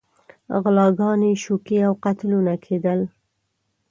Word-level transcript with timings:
غلاګانې، 0.61 1.31
شوکې 1.43 1.77
او 1.87 1.93
قتلونه 2.03 2.53
کېدل. 2.65 3.01